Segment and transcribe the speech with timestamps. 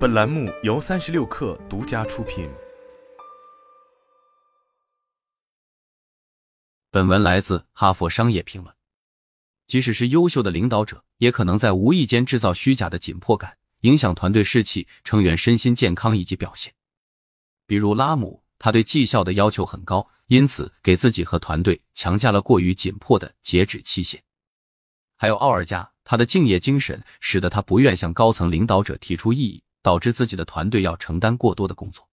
[0.00, 2.48] 本栏目由三十六氪独家出品。
[6.90, 8.74] 本文来自《哈佛商业评论》。
[9.66, 16.72] 即使是优秀的领导者，也可能在无意间制造虚假的紧迫感，影响团队士气、成员身心健康以及表现。
[17.66, 24.22] 比如拉姆，他对绩效的要求很高，因此给自己和团队强加了过于紧迫的截止期限。
[25.18, 32.08] 还有奥尔加，他的敬业精神使得他不愿向高层领导者提出异议，导致自己的团队要承担过多的工作。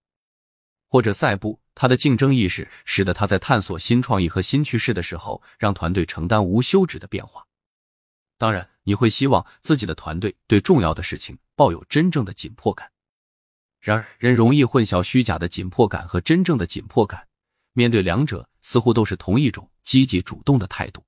[0.89, 7.45] 或者赛布，他的竞争意识使得他在探索新创意和新趋势的时候，让团队承担无休止的变化。
[8.37, 12.89] 当然，你会希望自己的团队对重要的事情抱有真正的紧迫感。
[13.81, 17.27] 然而，人容易混淆虚假的紧迫感和真正的紧迫感。
[17.73, 21.03] 面对两者，似乎都是同一种积极主动的态度。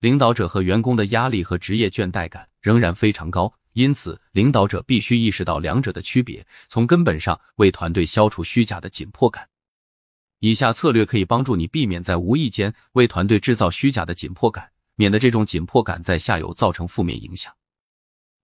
[0.00, 9.48] 领导者和员工的压力和职业倦怠感仍然非常高，因此领导者必须意识到两者的区别，从根本上为团队消除虚假的紧迫感。
[10.40, 17.54] 以下策略可以帮助你避免在无意间为团队制造虚假的紧迫感，免得这种紧迫感在下游造成负面影响。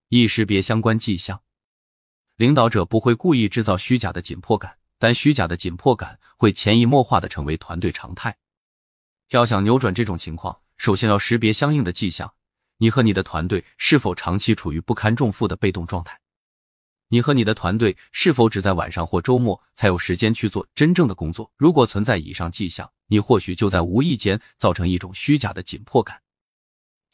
[0.07, 1.41] 一、识别相关迹象。
[2.37, 8.37] 领导者不会故意制造虚假的紧迫感，但虚假的紧迫感会潜移默化的成为团队常态。
[9.29, 12.33] 要想扭转这种情况，首先要识别相应的迹象。
[12.81, 16.17] 你和你的团队是否长期处于不堪重负的被动状态？
[17.09, 21.51] 你和你的团队是否只在晚上或周末才有时间去做真正的工作？
[21.57, 26.21] 如果存在以上迹象，你或许就在无意间造成一种虚假的紧迫感。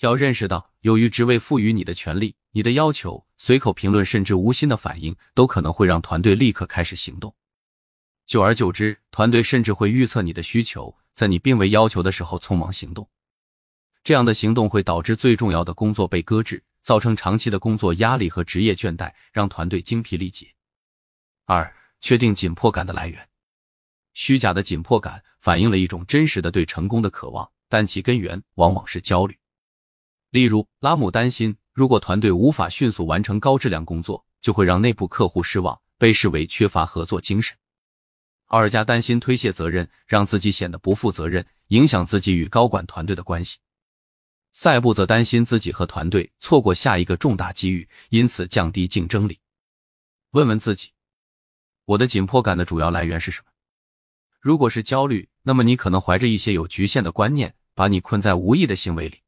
[0.02, 7.33] 要认识到，由于职位赋予你的权利、你的要求、随口评论甚至无心的反应，都可能会让团队立刻开始行动。
[8.27, 13.09] 久而久之，团队甚至会预测你的需求，在你并未要求的时候匆忙行动。
[14.06, 20.48] 这样的行动会导致最重要的工作被搁置，造成长期的工作压力和职业倦怠，让团队精疲力竭。
[21.45, 23.28] 二、确定紧迫感的来源。
[24.14, 29.36] 虚假的紧迫感反映了一种真实的对成功的渴望，但其根源往往是焦虑。
[30.30, 37.58] 例如，拉姆担心，如果团队无法迅速完成高质量工作，就会让内部客户失望，被视为缺乏合作精神。
[38.49, 43.58] 奥尔加担心推卸责任让自己显得不负责任，影响自己与高管团队的关系。
[44.58, 49.38] 赛布则担心自己和团队错过下一个重大机遇，因此降低竞争力。
[50.32, 50.92] 问问自己，
[51.83, 53.52] 我的紧迫感的主要来源是什么？
[54.39, 59.20] 如果是焦虑，那么你可能怀着一些有局限的观念，把你困在无意的行为里。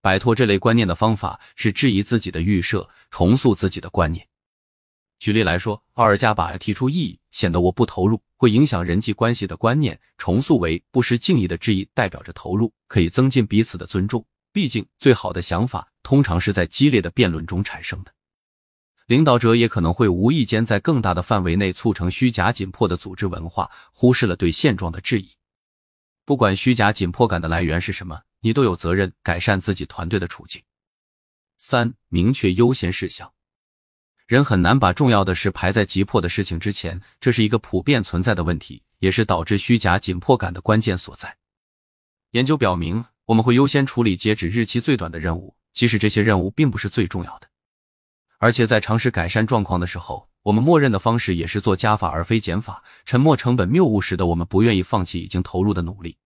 [0.00, 4.26] 摆脱这类观念的方法是质疑自己的预设，重塑自己的观念。
[5.18, 14.24] 举例来说，奥尔加把提出异议显得我不投入会影响人际关系的观念重塑为不失敬意的质疑，代表着投入可以增进彼此的尊重。
[14.52, 18.12] 毕竟，最好的想法通常是在激烈的辩论中产生的。
[19.06, 25.30] 领导者也可能会无意间在更大的范围内促成虚假紧迫的组织文化，忽视了对现状的质疑。
[26.24, 28.22] 不管虚假紧迫感的来源是什么。
[28.40, 30.62] 你都有责任改善自己团队的处境。
[31.56, 33.32] 三、明确优先事项。
[34.28, 41.36] 人很难把重要的事排在急迫的事情之前，这是一个普遍存在的问题，也是导致虚假紧迫感的关键所在。
[42.30, 47.50] 研究表明，我们会优先处理截止日期最短的任务，即使这些任务并不是最重要的。
[48.38, 52.82] 而且在尝试改善状况的时候，我们默认的方式也是做加法而非减法。
[53.04, 56.16] 沉没成本谬误使得我们不愿意放弃已经投入的努力。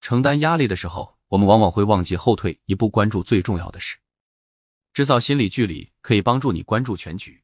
[0.00, 1.18] 承担压力的时候。
[1.32, 3.96] 我们往往会忘记后退一步，关注最重要的事。
[4.92, 7.42] 制造心理距离可以帮助你关注全局。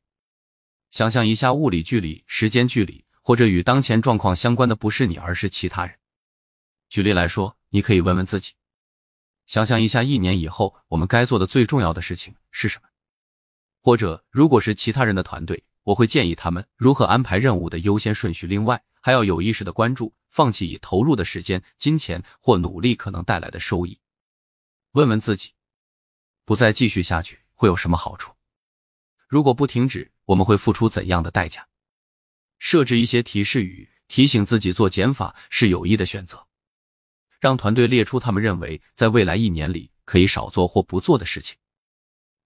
[0.90, 5.96] 想象一下，物理距离、时间距离，或者与当前状况相关的不是你，而是其他人。
[6.90, 8.52] 举例来说，你可以问问自己：
[9.48, 12.88] 想象一下，一年以后我们该做的最重要的事情是什么？
[13.80, 18.46] 或者，如果是其他人的团队，我会建议他们如何安排任务的优先顺序。
[18.46, 20.14] 另外，还要有意识的关注。
[20.28, 23.98] 放弃已投入的时间、金钱或努力可能带来的收益。
[24.92, 25.54] 问问自己，
[26.44, 28.34] 不再继续下去会有什么好处？
[29.26, 31.66] 如果不停止，我们会付出怎样的代价？
[32.58, 36.47] 设置一些提示语，提醒自己做减法是有益的选择。
[37.40, 41.56] 让团队列出他们认为在未来一年里可以少做或不做的事情。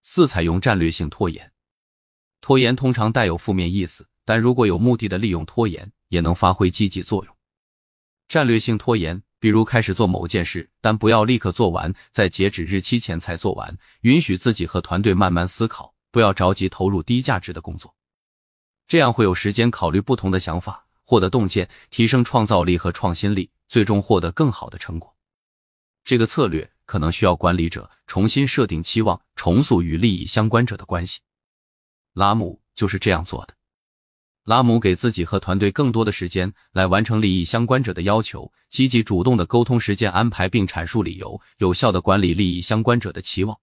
[0.02, 1.52] 四、采用战略性拖延。
[2.40, 7.36] 拖延通常带有负面意思，但如果有目的的利用拖延，也能发挥积极作用。
[8.26, 17.94] 战略性拖延，比如开始做某件事，但不要立刻做完，在截止日期前才做完，允许自己和团队慢慢思考，不要着急投入低价值的工作，
[18.88, 25.16] 这样会有时间考虑不同的想法，获得洞见，提升创造力和创新力，最终获得更好的成果。
[26.04, 31.20] 这个策略可能需要管理者重新设定期望，重塑与利益相关者的关系。
[32.12, 33.54] 拉姆就是这样做的。
[34.44, 43.58] 拉姆给自己和团队更多的时间来完成利益相关者的要求，积极主动的沟通时间安排并阐述理由，有效的管理利益相关者的期望。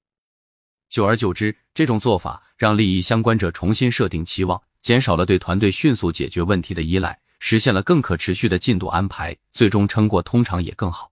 [0.90, 11.12] 久而久之，这种做法让利益相关者重新设定期望，减少了对团队迅速解决问题的依赖，实现了更可持续的进度安排，最终成果通常也更好。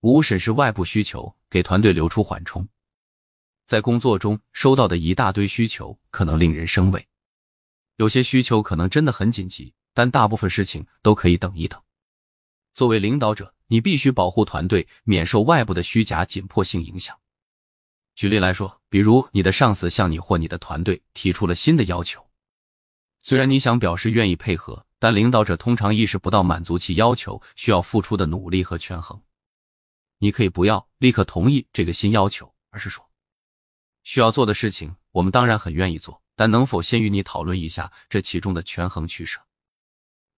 [0.00, 2.68] 五、审视外部需求，给团队留出缓冲。
[3.66, 7.06] 在工作中收到的一大堆需求，可能令人生畏。
[7.96, 11.82] 有些需求可能真的很紧急，但大部分事情都可以等一等。
[12.72, 17.18] 作为领导者，你必须保护团队免受外部的虚假紧迫性影响。
[18.14, 22.24] 举例来说，比如你的上司向你或你的团队提出了新的要求，
[23.18, 29.20] 虽然你想表示愿意配合，但领导者通常意识不到满足其要求需要付出的努力和权衡。
[30.18, 33.08] 你可以不要立刻同意这个新要求，而是说，
[34.02, 36.22] 需要做的事情，我们当然很愿意做。
[36.34, 39.40] 但能否先与你讨论一下这其中的权衡取舍？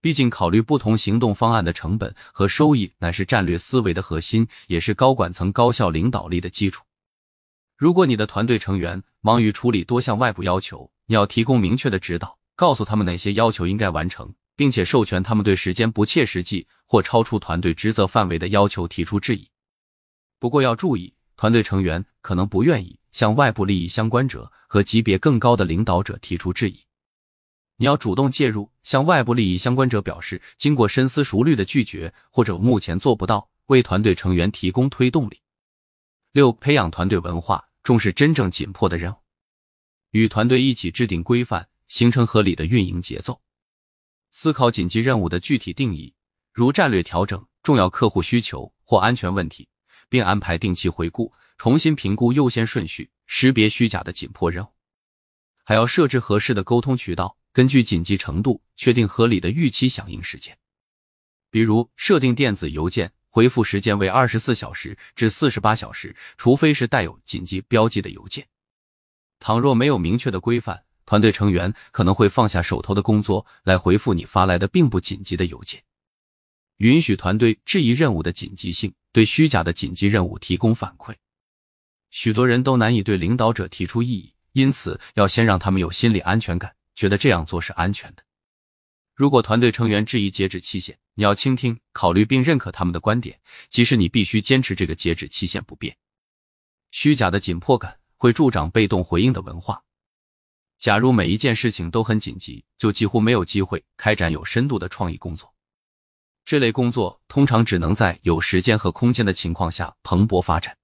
[0.01, 6.83] 毕竟，考虑不同行动方案的成本和收益乃是战略思维的核心，也是高管层高效领导力的基础。
[7.77, 19.49] 如果你的团队成员忙于处理多项外部要求，你要提供明确的指导，告诉他们哪些要求应该完成，并且授权他们对时间不切实际或超出团队职责范围的要求提出质疑。
[20.39, 23.01] 不过要注意，团队成员可能不愿意。
[23.11, 26.79] 向外部利益相关者和级别更高的领导者提出质疑，
[27.77, 35.41] 你要主动介入，向外部利益相关者表示经过深思熟虑的拒绝，或者目前做不到，为团队成员提供推动力。
[36.33, 39.17] 六、培养团队文化，重视真正紧迫的任务，
[40.11, 43.41] 与团队一起制定规范，形成合理的运营节奏，
[44.31, 46.15] 思考紧急任务的具体定义，
[46.53, 49.69] 如战略调整、重要客户需求或安全问题，
[50.09, 51.33] 并安排定期回顾。
[51.59, 54.69] 重新评估优先顺序，识别虚假的紧迫任务，
[55.63, 60.57] 还要设置合适的沟通渠道，根据紧急程度确定合理的预期响应时间。
[61.51, 68.49] 比如，设定电子邮件回复时间为二十四小时至四十八小时，除非是带有紧急标记的邮件。
[69.39, 75.83] 倘若没有明确的规范，团队成员可能会放下手头的工作来回复你发来的并不紧急的邮件。
[76.77, 81.13] 允许团队质疑任务的紧急性，对虚假的紧急任务提供反馈。
[82.11, 88.23] 许多人都难以对领导者提出异议，因此要先让他们有心理安全感，觉得这样做是安全的。
[89.17, 93.37] 如果团队成员质疑截止期限，你要倾听、考虑并认可他们的观点，
[93.69, 95.97] 即使你必须坚持这个截止期限不变。
[96.93, 99.83] 虚假的紧迫感会助长被动回应的文化。
[100.81, 105.53] 假如每一件事情都很紧急，就几乎没有机会开展有深度的创意工作。
[106.47, 110.75] 这类工作通常只能在有时间和空间的情况下蓬勃发展。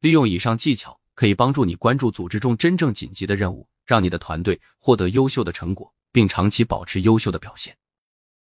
[0.00, 7.76] 利用以上技巧，可以帮助你关注组织中真正紧急的任务，让你的团队获得优秀的成果，并长期保持优秀的表现。